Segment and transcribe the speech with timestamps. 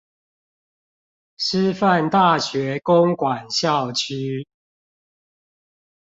[1.37, 4.47] 師範大學公館校區